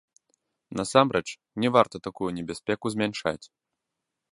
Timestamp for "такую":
2.09-2.29